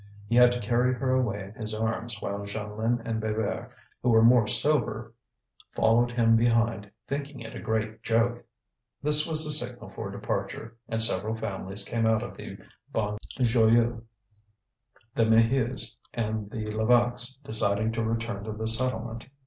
[0.25, 3.69] He had to carry her away in his arms while Jeanlin and Bébert,
[4.01, 5.13] who were more sober,
[5.75, 8.43] followed him behind, thinking it a great joke.
[9.03, 12.57] This was the signal for departure, and several families came out of the
[12.91, 14.01] Bon Joyeux,
[15.13, 19.27] the Maheus and the Levaques deciding to return to the settlement.